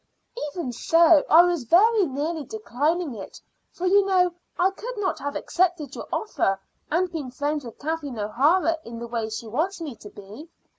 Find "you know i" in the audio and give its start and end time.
3.85-4.71